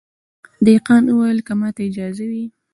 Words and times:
دهقان 0.65 1.03
وویل 1.07 1.39
که 1.47 1.53
ماته 1.59 1.81
اجازه 1.89 2.23
وي 2.31 2.45